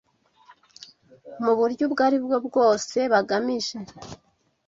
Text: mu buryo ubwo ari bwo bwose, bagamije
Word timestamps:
mu 1.43 1.53
buryo 1.57 1.83
ubwo 1.87 2.01
ari 2.07 2.17
bwo 2.25 2.37
bwose, 2.47 2.97
bagamije 3.11 3.77